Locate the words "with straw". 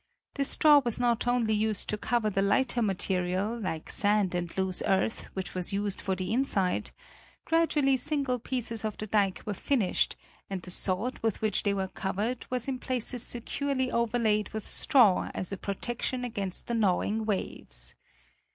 14.53-15.29